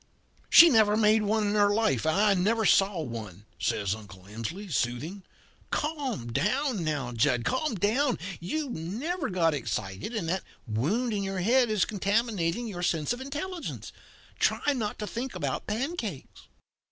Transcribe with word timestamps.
"'She 0.49 0.67
never 0.67 0.97
made 0.97 1.21
one 1.21 1.45
in 1.49 1.53
her 1.53 1.69
life 1.71 2.07
and 2.07 2.15
I 2.15 2.33
never 2.33 2.65
saw 2.65 3.01
one,' 3.03 3.45
says 3.59 3.93
Uncle 3.93 4.23
Emsley, 4.27 4.67
soothing. 4.73 5.21
'Calm 5.69 6.33
down 6.33 6.83
now, 6.83 7.11
Jud 7.11 7.45
calm 7.45 7.75
down. 7.75 8.17
You've 8.39 8.99
got 9.31 9.53
excited, 9.53 10.15
and 10.15 10.27
that 10.27 10.41
wound 10.65 11.13
in 11.13 11.21
your 11.21 11.41
head 11.41 11.69
is 11.69 11.85
contaminating 11.85 12.65
your 12.67 12.81
sense 12.81 13.13
of 13.13 13.21
intelligence. 13.21 13.91
Try 14.39 14.73
not 14.73 14.97
to 14.97 15.05
think 15.05 15.35
about 15.35 15.67
pancakes.' 15.67 16.47